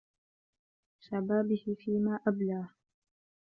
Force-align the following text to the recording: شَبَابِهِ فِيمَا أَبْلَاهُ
شَبَابِهِ 0.99 1.75
فِيمَا 1.85 2.19
أَبْلَاهُ 2.27 2.69